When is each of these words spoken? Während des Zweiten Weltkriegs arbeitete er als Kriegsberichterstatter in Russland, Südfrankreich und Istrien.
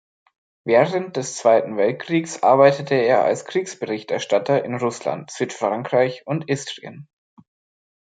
Während 0.65 1.15
des 1.15 1.35
Zweiten 1.37 1.77
Weltkriegs 1.77 2.41
arbeitete 2.41 2.95
er 2.95 3.23
als 3.23 3.45
Kriegsberichterstatter 3.45 4.65
in 4.65 4.73
Russland, 4.77 5.29
Südfrankreich 5.29 6.25
und 6.25 6.49
Istrien. 6.49 7.07